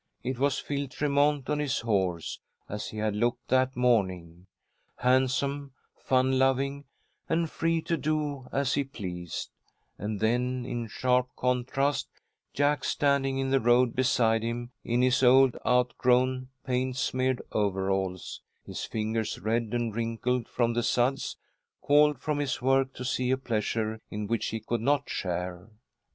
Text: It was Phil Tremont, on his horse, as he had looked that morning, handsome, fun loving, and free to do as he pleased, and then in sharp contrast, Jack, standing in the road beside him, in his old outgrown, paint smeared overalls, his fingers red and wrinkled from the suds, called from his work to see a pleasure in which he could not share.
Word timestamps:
It 0.23 0.39
was 0.39 0.57
Phil 0.57 0.87
Tremont, 0.87 1.47
on 1.47 1.59
his 1.59 1.81
horse, 1.81 2.39
as 2.67 2.87
he 2.87 2.97
had 2.97 3.15
looked 3.15 3.49
that 3.49 3.75
morning, 3.77 4.47
handsome, 4.95 5.73
fun 5.95 6.39
loving, 6.39 6.85
and 7.29 7.47
free 7.47 7.83
to 7.83 7.97
do 7.97 8.47
as 8.51 8.73
he 8.73 8.83
pleased, 8.83 9.51
and 9.99 10.19
then 10.19 10.65
in 10.65 10.87
sharp 10.87 11.27
contrast, 11.35 12.07
Jack, 12.51 12.83
standing 12.83 13.37
in 13.37 13.51
the 13.51 13.59
road 13.59 13.95
beside 13.95 14.41
him, 14.41 14.71
in 14.83 15.03
his 15.03 15.21
old 15.21 15.55
outgrown, 15.67 16.49
paint 16.65 16.95
smeared 16.95 17.43
overalls, 17.51 18.41
his 18.65 18.83
fingers 18.85 19.37
red 19.37 19.69
and 19.71 19.95
wrinkled 19.95 20.47
from 20.47 20.73
the 20.73 20.81
suds, 20.81 21.37
called 21.79 22.17
from 22.19 22.39
his 22.39 22.59
work 22.59 22.91
to 22.95 23.05
see 23.05 23.29
a 23.29 23.37
pleasure 23.37 23.99
in 24.09 24.25
which 24.25 24.47
he 24.47 24.59
could 24.59 24.81
not 24.81 25.07
share. 25.07 25.69